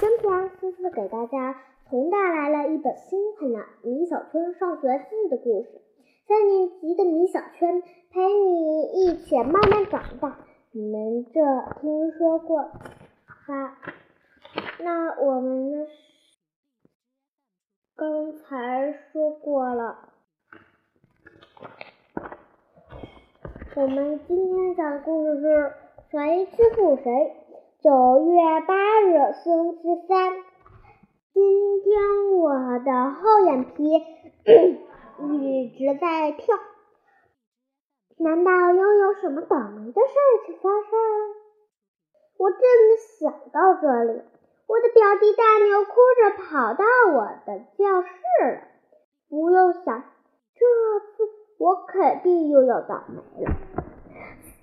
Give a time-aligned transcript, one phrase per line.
[0.00, 5.80] 今天思思给大家重带来了一本新款的《米小圈上学记》的故事。
[6.28, 7.82] 三年级的米小圈
[8.12, 10.38] 陪你一起慢慢长大，
[10.70, 11.40] 你们这
[11.80, 13.78] 听说过吧？
[14.78, 15.86] 那我们呢？
[17.96, 20.10] 刚才说过了。
[23.74, 25.72] 我们今天讲的故事是
[26.12, 27.47] 谁欺负谁？
[27.80, 27.92] 九
[28.26, 30.32] 月八日，星期三。
[31.32, 34.02] 今天我的后眼皮
[35.30, 36.56] 一直在跳，
[38.16, 40.08] 难道又有什么倒霉的事
[40.46, 40.90] 情发生？
[42.36, 42.58] 我正
[43.20, 44.22] 想到这里，
[44.66, 48.08] 我的表弟大牛哭着跑到我的教室
[48.54, 48.62] 了。
[49.30, 50.02] 不用想，
[50.56, 50.66] 这
[51.14, 53.52] 次我肯定又要倒霉了。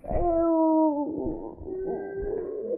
[0.04, 2.05] 嗯。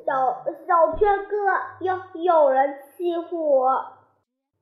[0.08, 1.36] 小小圈哥，
[1.82, 1.94] 有
[2.24, 3.86] 有人欺负我，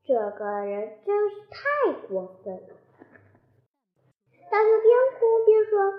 [0.04, 2.76] 这个人真是太过分了。
[4.50, 5.94] 大牛边哭边说：“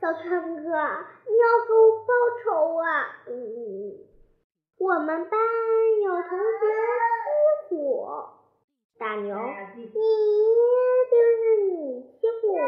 [0.00, 2.12] 小圈哥，你要给我报
[2.44, 2.86] 仇啊！
[3.26, 4.06] 嗯，
[4.78, 5.40] 我们班
[6.04, 6.44] 有同学
[7.68, 8.30] 欺负我，
[9.00, 9.36] 大牛，
[9.74, 9.92] 你就
[11.10, 12.60] 是你欺负我，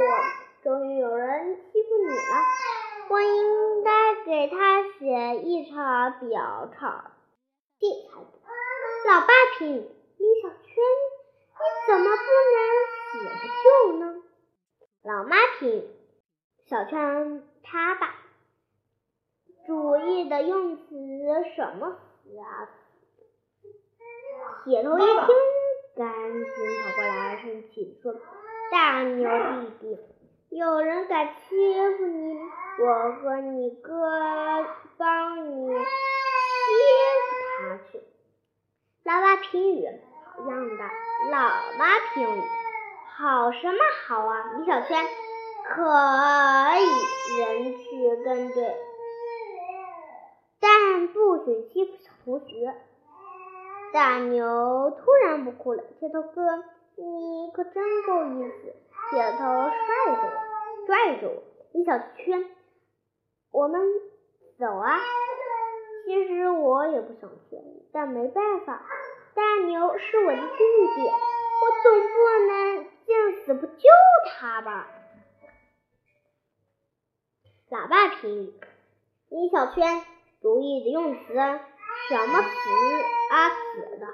[0.65, 2.13] 终于有人欺负你了。”
[3.09, 7.13] 我应该给他写一场表场
[7.79, 8.09] 地。
[9.07, 9.27] 老爸
[9.59, 10.75] 评语：米小圈，
[11.53, 12.59] 你怎么不能
[13.11, 14.23] 死不救呢？
[15.03, 15.89] 老妈评语：
[16.67, 18.15] 小圈他爸。
[19.67, 20.83] 主意的用词
[21.55, 22.69] 什么词啊？
[24.65, 25.27] 铁头一听，
[25.97, 28.15] 赶紧跑过来，生气说
[28.73, 29.29] ：“大牛
[29.81, 29.99] 弟弟，
[30.57, 31.57] 有人敢欺
[31.97, 32.39] 负你？”
[32.81, 33.93] 我和你哥
[34.97, 35.81] 帮你欺
[37.21, 37.27] 负
[37.59, 38.01] 他去。
[39.05, 39.87] 老爸评语：
[40.25, 40.85] 好样的。
[41.31, 41.39] 老
[41.77, 42.43] 妈评语：
[43.17, 44.53] 好什么好啊？
[44.57, 45.05] 米小圈
[45.65, 45.83] 可
[46.79, 48.77] 以人去跟对，
[50.61, 52.75] 但不许欺负小同学。
[53.93, 55.83] 大牛突然不哭了。
[55.99, 56.65] 铁头哥，
[56.97, 58.75] 你可真够意思。
[59.11, 60.54] 铁头拽着我，
[60.87, 61.43] 拽着我。
[61.73, 62.51] 米小圈。
[63.51, 63.81] 我们
[64.59, 64.99] 走啊！
[66.07, 67.57] 其实我也不想去，
[67.93, 68.85] 但没办法，
[69.35, 70.47] 大牛是我的弟
[70.97, 72.17] 弟，我总不
[72.49, 73.89] 能见死不救
[74.29, 74.89] 他吧？
[77.71, 78.53] 老爸评语：
[79.31, 80.05] 米小圈，
[80.43, 82.49] 主意的用词，什么死
[83.31, 84.07] 啊死的？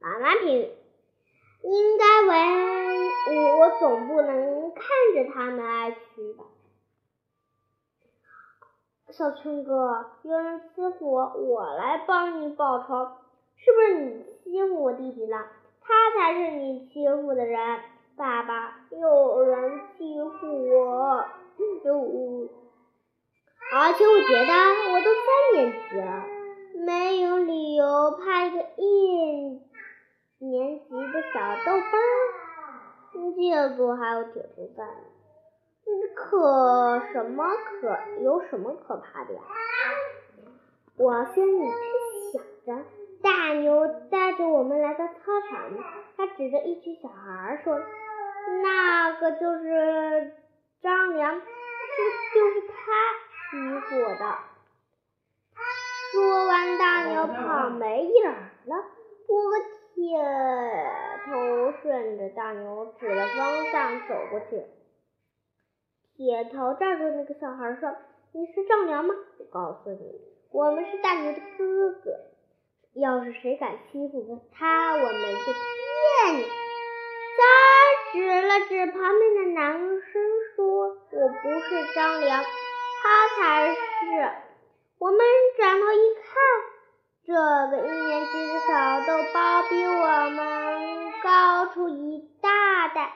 [0.00, 0.70] 妈妈评语：
[1.62, 4.84] 应该为我总不能看
[5.14, 6.44] 着他们挨屈吧？
[9.10, 13.12] 小春哥，有人欺负我，我来帮你报仇。
[13.56, 15.46] 是不是你欺负我弟弟了？
[15.82, 17.80] 他才是你欺负的人。
[18.16, 21.24] 爸爸，有人欺负我，
[21.84, 22.48] 有。
[23.72, 24.52] 而且我觉得
[24.92, 26.24] 我都三年级了，
[26.84, 29.60] 没有理由怕一个一
[30.38, 31.98] 年级的小豆包。
[33.12, 34.84] 记住，还有铁头在。
[36.14, 39.40] 可什么可有什么可怕的呀？
[40.96, 42.84] 我心里去想着。
[43.22, 45.14] 大牛带着我们来到操
[45.48, 45.70] 场，
[46.16, 47.78] 他指着一群小孩说
[48.64, 50.32] ：“那个就是
[50.82, 51.42] 张良，是
[52.34, 52.74] 就是他
[53.48, 54.38] 欺负我的。”
[56.12, 58.76] 说完，大牛跑没影了。
[59.28, 59.36] 我
[59.94, 64.64] 天头顺着大牛指的方向走过去。
[66.16, 67.94] 铁头拽住那个小孩说
[68.32, 69.14] ：“你是丈量吗？
[69.38, 72.20] 我告诉你，我们是大牛的哥哥。
[72.94, 75.52] 要是谁敢欺负他，我们就
[76.32, 76.42] 灭你。”
[77.34, 77.66] 小孩
[78.12, 78.16] 指
[78.46, 80.22] 了指旁边的男生
[80.54, 82.44] 说：“我不是张良，
[83.02, 83.76] 他才是。”
[85.00, 85.18] 我们
[85.56, 86.30] 转头一看，
[87.26, 88.70] 这个一年级的小
[89.06, 90.91] 豆包比我们
[91.32, 93.14] 掏出一大袋。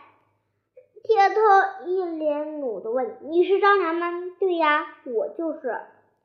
[1.03, 4.11] 铁头一脸怒的问：“你是张良吗
[4.41, 5.79] ？”“对呀，我就是。”“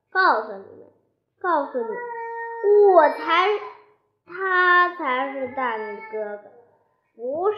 [0.10, 0.88] 告诉你们，
[1.42, 1.90] 告诉你，
[2.94, 3.50] 我才，
[4.26, 6.50] 他才是大牛的哥哥。
[7.16, 7.58] ”“不是，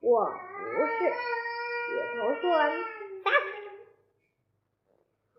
[0.00, 0.98] 我不是。”
[1.88, 3.70] 铁头说完，撒腿。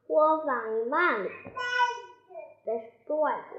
[0.08, 1.32] 我反应慢了些，
[2.66, 3.56] 但是拽着。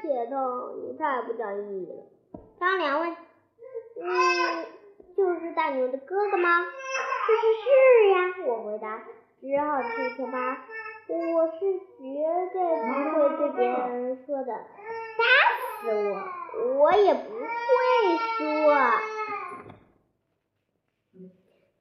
[0.00, 2.02] 铁头，你太不讲义气了。”
[2.58, 3.16] 张良问
[4.02, 4.66] ：“嗯。”
[5.16, 6.64] 就是大牛的哥哥吗？
[6.64, 7.66] 是是是
[8.10, 8.16] 呀，
[8.46, 9.02] 我回答，
[9.40, 10.64] 只好听听吧。
[11.08, 11.58] 我是
[11.98, 12.02] 绝
[12.52, 12.86] 对不
[13.18, 14.52] 会对别人说的。
[15.18, 15.24] 打
[15.80, 16.08] 死我，
[16.78, 17.46] 我也不会
[18.36, 18.40] 说。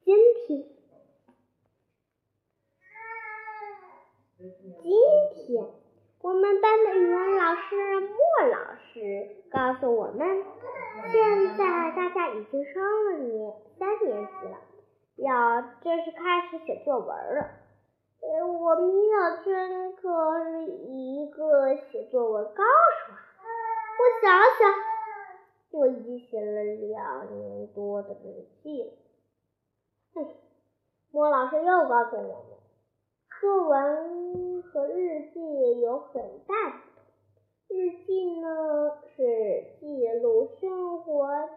[0.04, 0.10] 今
[0.48, 0.64] 天，
[4.82, 4.90] 今
[5.36, 5.46] 天
[6.22, 8.18] 我们班的语文老师莫
[8.50, 8.58] 老
[8.94, 8.96] 师
[9.52, 10.44] 告诉我们，
[11.12, 14.58] 现在大家已经上了年三年级了，
[15.18, 17.50] 要正式开始写作文了。
[18.20, 23.46] 呃，我米小圈可是一个写作文高手啊！
[24.00, 24.74] 我想想，
[25.72, 28.92] 我已经写了两年多的日记了。
[30.16, 30.28] 哼，
[31.12, 32.58] 莫老师又告诉我们，
[33.40, 37.04] 作文和日记有很大不同。
[37.70, 41.50] 日记呢是记录生活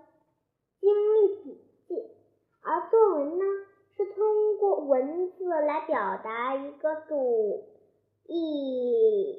[0.78, 2.10] 经历笔记，
[2.62, 3.44] 而作文呢？
[3.96, 7.68] 是通过文字来表达一个主
[8.26, 8.34] 意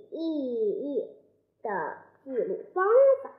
[0.09, 1.05] 意义
[1.61, 2.85] 的记录方
[3.21, 3.31] 法。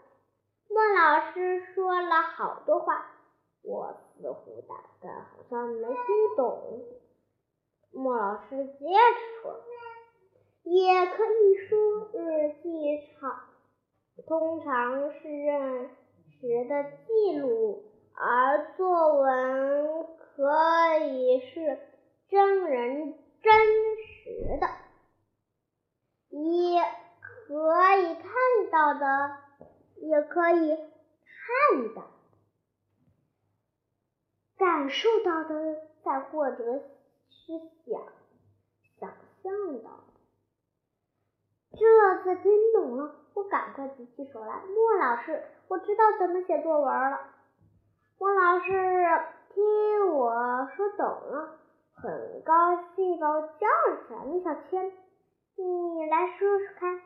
[0.69, 3.07] 莫老师说了好多话，
[3.63, 5.97] 我似乎大概好像没听
[6.37, 6.83] 懂。
[7.91, 9.63] 莫老师接着说，
[10.65, 13.41] 也可以说日记常
[14.27, 15.89] 通常是认
[16.39, 17.83] 识的记录，
[18.13, 20.07] 而作文。
[20.35, 21.79] 可以是
[22.31, 23.53] 真人真
[23.99, 24.67] 实的，
[26.31, 28.33] 也可以看
[28.71, 29.37] 到的，
[30.13, 32.03] 也可以看的，
[34.59, 36.83] 感受到的，再或者
[37.31, 38.03] 是想
[39.01, 39.11] 想
[39.43, 39.91] 象到。
[41.73, 44.61] 这次听懂了，我赶快举起手来。
[44.67, 47.19] 莫老师，我知道怎么写作文了。
[48.19, 48.71] 莫老师。
[49.55, 51.59] 听我说懂了，
[51.95, 54.25] 很高兴把我叫了起来。
[54.25, 54.91] 米小圈，
[55.57, 57.03] 你来说说看。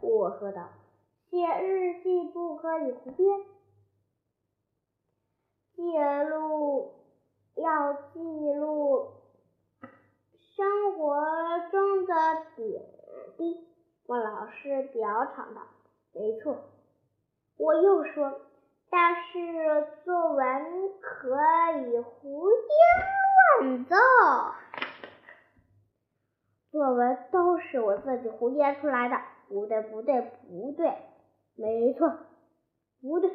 [0.00, 0.68] 我说道
[1.30, 3.40] ：“写日记不可以胡编，
[5.74, 5.82] 记
[6.28, 6.92] 录
[7.54, 8.18] 要记
[8.54, 9.12] 录
[10.56, 11.16] 生活
[11.70, 12.14] 中的
[12.56, 12.82] 点
[13.38, 13.66] 滴。”
[14.06, 15.62] 莫老师表扬道
[16.12, 16.58] ：“没错。”
[17.56, 18.40] 我又说。
[18.92, 20.44] 但是作文
[21.00, 21.38] 可
[21.86, 22.48] 以胡
[23.60, 23.96] 编乱造，
[26.72, 29.16] 作文都是我自己胡编出来的。
[29.48, 30.92] 不对，不对，不对，
[31.60, 32.10] 没错，
[33.02, 33.28] 不对，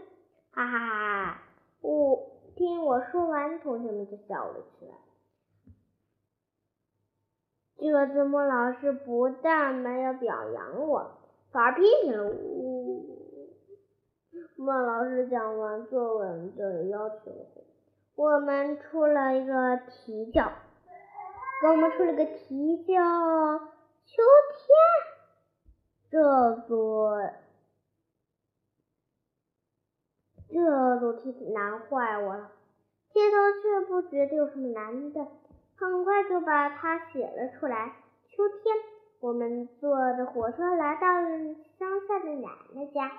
[0.49, 1.43] 哈哈哈！
[1.81, 4.95] 我听我说完，同学们就笑了起来。
[7.77, 11.11] 这次莫老师不但没有表扬我，
[11.51, 13.05] 反而批评了我。
[14.57, 17.63] 莫老师讲完作文的要求后，
[18.15, 20.51] 我们出了一个题叫，
[21.61, 22.95] 给我们出了个题叫
[24.05, 24.65] 秋天。
[26.09, 27.19] 这座
[30.55, 32.49] 这座题难坏我了，
[33.11, 35.27] 街头却不觉得有什么难的，
[35.75, 37.93] 很快就把它写了出来。
[38.29, 38.73] 秋天，
[39.19, 43.11] 我们坐着火车来到了乡下的奶奶家。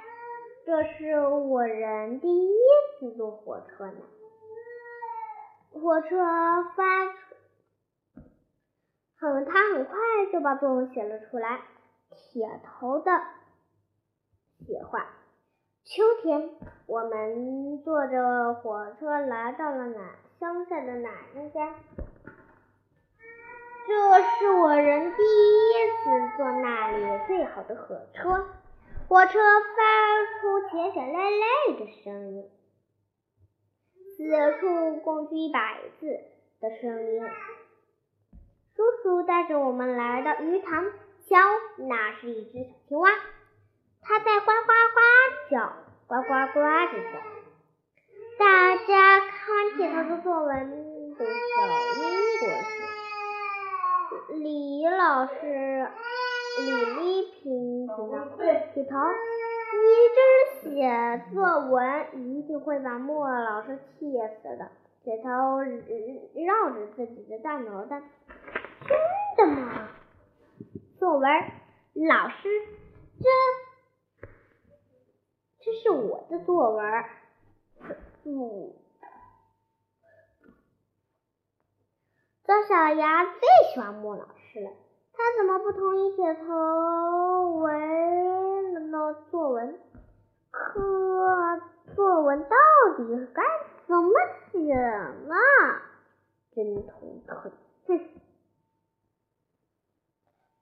[0.64, 2.54] 这是我人第一
[2.98, 4.00] 次坐火车呢。
[5.72, 6.16] 火车
[6.74, 7.06] 发，
[9.18, 9.94] 很，他很快
[10.32, 11.60] 就把作文写了出来。
[12.08, 13.12] 铁头的
[14.66, 15.06] 写话：
[15.88, 16.50] 秋天，
[16.86, 21.76] 我们坐着火车来到了奶乡下的奶奶家。
[23.86, 25.72] 这是我人第一
[26.02, 28.48] 次坐那里最好的火车。
[29.06, 32.50] 火车发出铁血累累的声音，
[34.16, 36.06] 四处共计一百字
[36.60, 37.22] 的声音。
[38.74, 40.84] 叔叔带着我们来到鱼塘，
[41.28, 41.38] 瞧，
[41.78, 43.08] 那是一只小青蛙，
[44.02, 45.00] 它在呱呱呱
[45.48, 45.72] 叫，
[46.08, 47.18] 呱呱呱的叫。
[48.38, 50.50] 大家看完铁头的作文，
[51.16, 51.30] 都笑
[51.98, 52.02] 晕
[52.40, 52.42] 过
[54.28, 54.34] 去。
[54.34, 55.88] 李老师。
[56.58, 58.96] 李丽萍听到，铁头，
[59.76, 59.84] 你
[60.14, 60.78] 这是写
[61.34, 61.36] 作
[61.68, 61.78] 文，
[62.14, 64.10] 一定会把莫老师气
[64.40, 64.70] 死的。
[65.04, 65.28] 铁头
[65.60, 68.00] 绕着自己的大脑袋，
[69.36, 69.88] 真的吗？
[70.98, 71.30] 作文，
[72.08, 72.48] 老师，
[73.20, 73.28] 这
[75.66, 77.04] 这是我的作文。
[78.22, 78.72] 嗯，
[82.44, 83.40] 张小牙最
[83.74, 84.70] 喜欢莫老师了。
[85.12, 89.80] 他怎么不同意铁头文的作文？
[90.52, 90.80] 可
[91.96, 92.56] 作文到
[92.98, 93.42] 底该
[93.88, 94.12] 怎么
[94.52, 95.34] 写呢？
[96.54, 97.50] 真头疼，
[97.88, 98.08] 哼，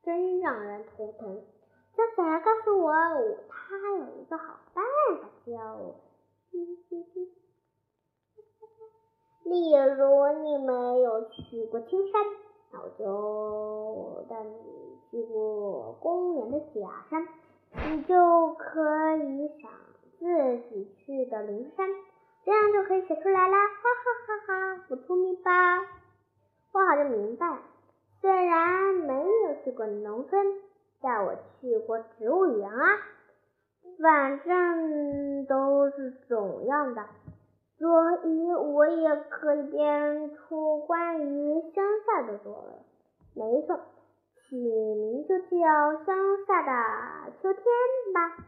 [0.03, 1.45] 真让人头疼。
[1.97, 2.93] 小小牙告诉我，
[3.49, 4.85] 他有一个好办
[5.21, 5.95] 法叫我。
[9.45, 12.21] 例如，你没有去过青山，
[12.73, 17.29] 那我就带你去过公园的假山，
[17.91, 19.71] 你就可以想
[20.19, 21.87] 自己去的灵山，
[22.45, 23.67] 这样就可以写出来啦！
[23.69, 24.85] 哈哈哈哈！
[24.89, 25.51] 我聪明吧？
[26.73, 27.59] 我好像明白，
[28.21, 30.61] 虽然没有去过农村，
[31.05, 32.99] 带我去过植物园啊，
[34.03, 37.05] 反正都是种样的。
[37.77, 42.75] 所以我也可以编出关于乡下的作文。
[43.35, 43.79] 没错，
[44.49, 47.65] 起名就叫乡下的秋天
[48.15, 48.45] 吧。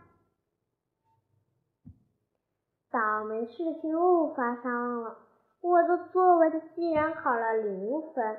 [2.91, 5.19] 倒霉事情又发生了，
[5.61, 8.39] 我的作文竟然考了零分。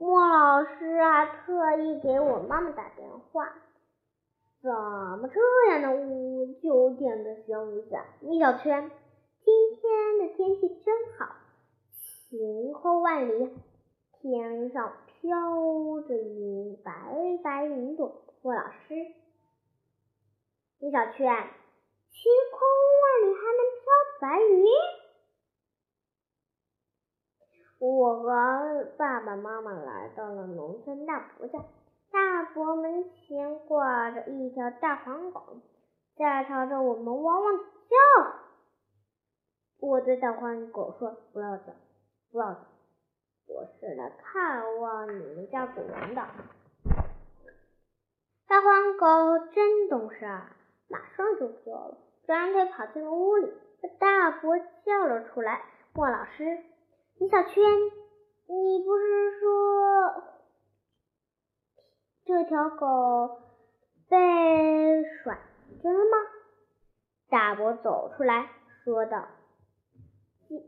[0.00, 3.52] 莫老师还特意给我妈妈打电话，
[4.62, 8.06] 怎么这样的五九点的乡下？
[8.20, 8.90] 米小圈。
[9.44, 11.34] 今天的天气真好，
[11.92, 13.54] 晴空万里，
[14.22, 18.22] 天上飘着云，白白云朵。
[18.40, 18.94] 莫老师，
[20.78, 21.46] 米小圈，
[22.08, 22.58] 晴空
[23.02, 23.84] 万里还能飘
[24.18, 24.64] 白云？
[27.80, 31.58] 我和爸爸妈妈来到了农村大伯家，
[32.12, 35.62] 大伯门前挂着一条大黄狗，
[36.14, 37.96] 在朝着我们汪汪叫。
[39.80, 41.72] 我对大黄狗说：“不要叫，
[42.30, 42.60] 不要叫，
[43.46, 46.20] 我是来看望你们家主人的。”
[48.46, 50.26] 大黄狗真懂事，
[50.86, 51.96] 马上就叫了，
[52.26, 55.62] 转腿跑进了屋里，把大伯叫了出来。
[55.94, 56.58] 莫老师，
[57.20, 57.62] 李小圈，
[58.46, 60.24] 你不是说
[62.24, 63.42] 这条狗
[64.08, 64.16] 被
[65.22, 65.38] 甩
[65.82, 66.16] 着了吗？
[67.28, 68.48] 大伯走出来
[68.82, 69.26] 说道。
[70.48, 70.62] 金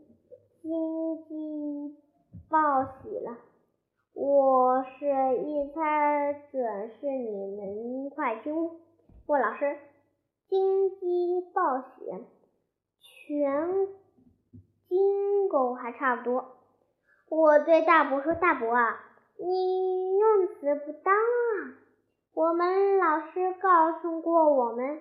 [0.61, 1.97] 金鸡
[2.51, 3.39] 报喜了，
[4.13, 5.07] 我是
[5.39, 8.79] 一猜准是你们快进屋。
[9.27, 9.79] 莫老师，
[10.51, 12.13] 金鸡报喜，
[13.01, 13.89] 全
[14.93, 16.59] 金狗还差不多。
[17.31, 19.01] 我对大伯说：“大伯啊，
[19.39, 21.81] 你用词不当啊！
[22.35, 25.01] 我们老师告诉过我们，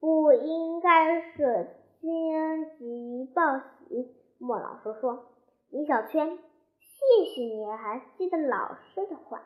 [0.00, 1.68] 不应该是
[2.00, 5.26] 金鸡报喜。”莫老师说
[5.70, 6.36] ：“李小圈，
[6.80, 9.42] 谢谢你还记得老师的话。”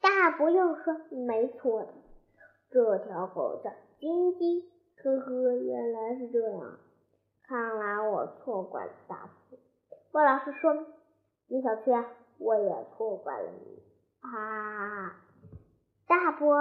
[0.00, 0.94] 大伯又说
[1.26, 1.88] ：“没错的，
[2.70, 4.70] 这条狗叫金鸡。”
[5.02, 6.78] 呵呵，原来是这样，
[7.48, 9.58] 看来我错怪了大伯。
[10.12, 10.74] 莫老师说
[11.48, 12.04] ：“李小圈，
[12.38, 13.82] 我也错怪了你。”
[14.20, 15.16] 啊，
[16.06, 16.58] 大伯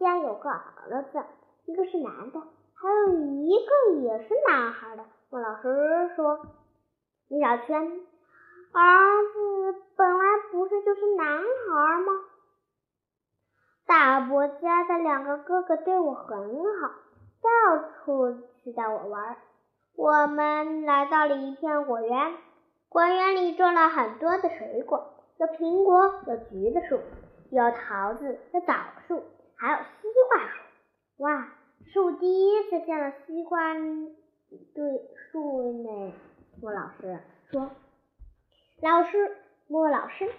[0.00, 1.22] 家有个儿子，
[1.66, 2.40] 一个是男的，
[2.74, 5.04] 还有一个也是男孩的。
[5.30, 6.40] 莫老师说
[7.28, 7.80] ：“李小圈，
[8.72, 12.12] 儿子本来不是就是男孩吗？
[13.86, 16.36] 大伯家的两个哥哥对我很
[16.80, 16.90] 好，
[17.40, 19.36] 到处去带我玩。
[19.96, 22.34] 我们来到了一片果园，
[22.90, 27.00] 果园里种了很多的水果，有苹果，有橘子树，
[27.50, 28.74] 有桃子，有枣
[29.08, 29.22] 树，
[29.56, 30.62] 还有西瓜树。
[31.24, 31.48] 哇，
[31.86, 33.74] 是我第一次见到西瓜。”
[34.74, 36.12] 对树呢，
[36.60, 37.18] 莫老师
[37.50, 37.70] 说，
[38.80, 39.36] 老师
[39.66, 40.30] 莫老师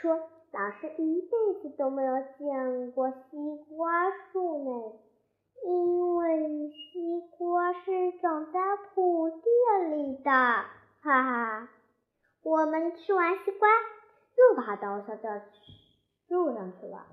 [0.00, 0.14] 说，
[0.52, 4.92] 老师一辈子都没有见过西瓜树呢，
[5.64, 8.60] 因为西瓜是长在
[8.94, 9.44] 土地
[9.90, 11.68] 里的，哈哈。
[12.42, 15.30] 我们吃完西瓜，又把它倒下到
[16.28, 17.04] 树上去了，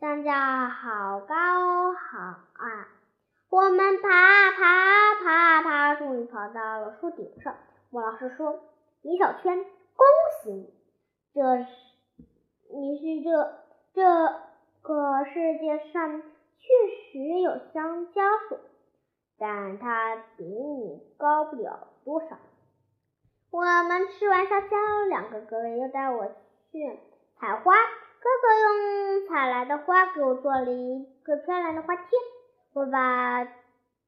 [0.00, 2.88] 山架好高好啊。
[3.48, 7.54] 我们爬爬爬爬，终于爬到了树顶上。
[7.90, 8.60] 莫老师说
[9.02, 10.06] ：“李小圈，恭
[10.42, 10.74] 喜你，
[11.34, 11.66] 这是
[12.74, 13.58] 你是这
[13.94, 14.02] 这
[14.80, 16.22] 个世界上
[16.62, 16.68] 确
[17.12, 18.58] 实有香蕉树，
[19.38, 22.38] 但它比你高不了多少。”
[23.52, 24.76] 我们吃完香蕉，
[25.08, 26.26] 两个哥哥又带我
[26.70, 26.98] 去
[27.38, 27.74] 采花。
[27.74, 32.06] 哥哥用采来的花给我做了一个漂亮的花贴。
[32.72, 33.44] 我把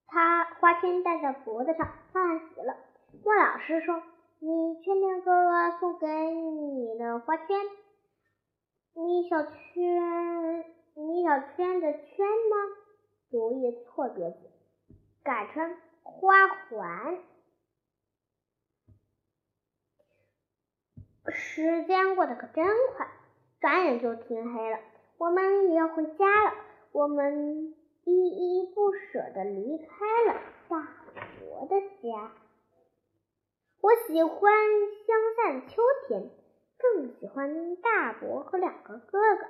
[0.06, 2.76] 它花圈戴在脖子上，看极了。
[3.24, 4.02] 莫老师说
[4.40, 7.46] ：“你确定哥哥送给你的花圈，
[8.94, 12.56] 米小圈，米小圈的圈吗？”
[13.30, 14.36] 主意错别字，
[15.22, 17.18] 改成花环。
[21.28, 23.08] 时间过得可真快，
[23.60, 24.78] 转眼就天黑了。
[25.18, 26.54] 我们也要回家了。
[26.92, 27.74] 我们。
[28.06, 29.86] 依依不舍地离开
[30.26, 30.86] 了大
[31.40, 32.32] 伯的家。
[33.80, 34.52] 我喜欢
[35.06, 36.28] 乡下的秋天，
[36.76, 39.46] 更喜欢大伯和两个哥哥。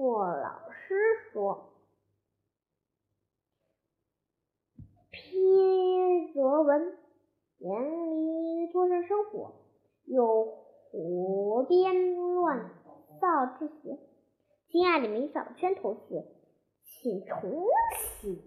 [0.00, 0.94] 莫老师
[1.30, 1.74] 说
[5.12, 6.96] ：“批作文，
[7.58, 9.52] 眼里多是生活，
[10.06, 10.46] 又
[10.90, 12.70] 胡编乱
[13.20, 13.98] 造之嫌。”
[14.72, 16.24] 亲爱的米小圈同学，
[16.82, 17.66] 请重
[18.22, 18.38] 写。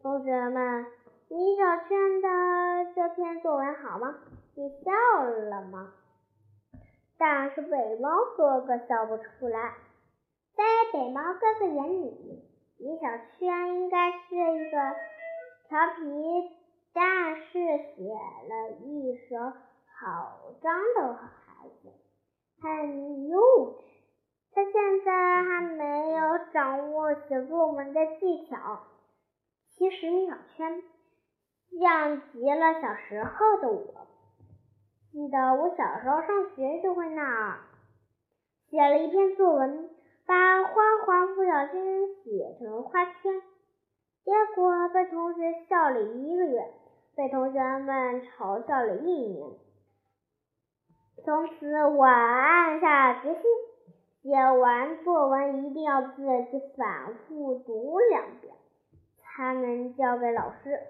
[0.00, 0.86] 同学们，
[1.28, 4.14] 米小圈的这篇作文好吗？
[4.54, 4.90] 你笑
[5.24, 5.92] 了吗？
[7.24, 9.74] 但是北猫哥哥笑不出来。
[10.56, 12.42] 在北猫哥哥眼里，
[12.80, 13.06] 米小
[13.38, 14.76] 圈应该是一个
[15.68, 16.50] 调皮，
[16.92, 17.52] 但是
[17.94, 19.36] 写了一手
[20.00, 21.92] 好章的孩子，
[22.60, 23.82] 很幼稚。
[24.52, 28.80] 他现在还没有掌握写作文的技巧。
[29.76, 30.82] 其实米小圈
[31.80, 34.08] 像极了小时候的我。
[35.12, 37.58] 记得我小时候上学就会那儿，
[38.70, 39.90] 写了一篇作文，
[40.26, 40.72] 把花
[41.04, 43.42] 花不小心写成花圈，
[44.24, 46.66] 结果被同学笑了一个月，
[47.14, 49.50] 被同学们嘲笑了一年。
[51.22, 53.42] 从此我暗下决心。
[54.22, 58.54] 写完作文一定要自己反复读两遍，
[59.18, 60.80] 才能交给老师。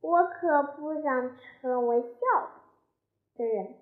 [0.00, 2.08] 我可不想成为笑
[2.40, 2.59] 话
[3.40, 3.74] 的人。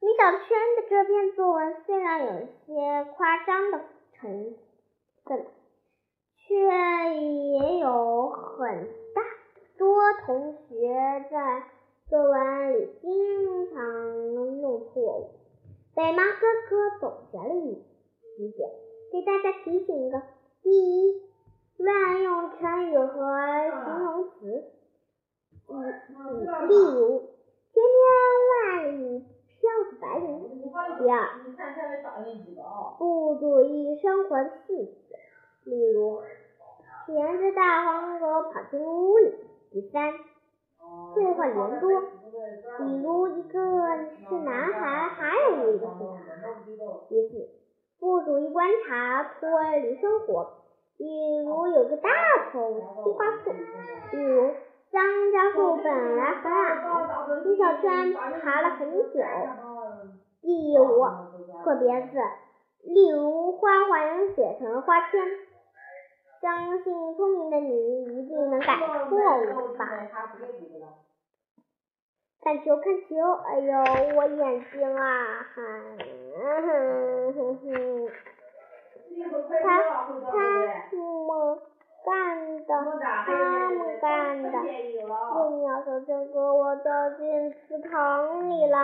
[0.00, 3.80] 米小圈的这篇作文虽然有些夸张的
[4.12, 4.54] 成
[5.24, 5.46] 分，
[6.36, 6.54] 却
[7.16, 9.22] 也有很大
[9.78, 11.64] 多同学在
[12.08, 15.30] 作文里经常弄错误。
[15.94, 17.82] 北妈哥哥总结了一。
[18.36, 18.68] 几点，
[19.12, 20.20] 给大家提醒一个：
[20.60, 21.22] 第一，
[21.76, 23.14] 乱用成语和
[23.84, 24.64] 形容词，
[25.68, 27.30] 嗯例如
[27.74, 27.82] “千千
[28.48, 29.26] 万里
[29.58, 29.60] 飘
[29.90, 30.24] 着白云”。
[30.98, 31.18] 第二，
[32.98, 35.18] 不注意生活的细节，
[35.64, 36.22] 例如
[37.06, 39.34] “牵着大黄狗跑进屋里”。
[39.72, 40.12] 第三，
[41.16, 42.00] 废话连多，
[42.78, 43.58] 比如一个
[44.28, 46.30] 是男孩，还有一个是女孩。
[47.08, 47.48] 第四。
[48.00, 49.48] 不注意观察，脱
[49.80, 50.50] 离生活。
[50.98, 51.04] 比
[51.44, 52.10] 如有个大
[52.52, 53.52] 丛西瓜树，
[54.10, 54.52] 比如
[54.94, 55.02] 张
[55.32, 56.78] 家树本来很矮，
[57.44, 59.18] 米小圈爬了很久。
[60.40, 61.04] 第五，
[61.64, 62.16] 错别字，
[62.84, 65.20] 例如花花样写成花圈。
[66.40, 68.78] 相信聪明的你一定能改
[69.08, 69.84] 错误吧。
[72.40, 73.16] 看球，看球！
[73.46, 73.72] 哎呦，
[74.14, 75.44] 我眼睛啊！
[75.56, 75.58] 哼
[75.96, 77.66] 哼哼哼，
[79.60, 79.66] 他
[80.04, 80.12] 他
[81.24, 81.50] 们
[82.04, 82.06] 干
[82.66, 82.68] 的，
[83.24, 84.04] 他们干
[84.62, 84.68] 的，
[85.00, 88.76] 幼鸟小圈给我掉进池塘里了。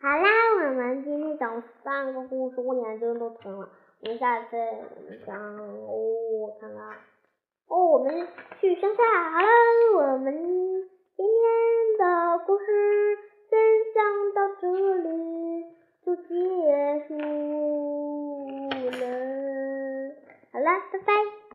[0.00, 0.28] 好啦，
[0.66, 3.68] 我们今天讲三个故事，我眼睛都疼了。
[4.02, 4.56] 我们下次
[5.26, 5.90] 讲哦，
[6.40, 6.80] 我看看。
[7.68, 8.28] 哦，我们
[8.60, 9.02] 去乡下。
[9.30, 9.48] 好了，
[9.96, 10.88] 我们。
[11.18, 11.42] 今天
[11.98, 12.64] 的故事
[13.50, 13.58] 分
[13.92, 13.96] 享
[14.36, 14.64] 到这
[14.98, 15.66] 里
[16.06, 16.22] 就结
[17.08, 17.10] 束
[18.84, 18.94] 了，
[20.52, 21.37] 好了，拜拜。